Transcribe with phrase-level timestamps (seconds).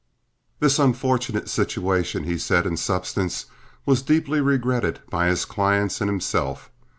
[0.59, 3.45] This unfortunate situation, he said, in substance,
[3.85, 6.71] was deeply regretted by his clients and himself.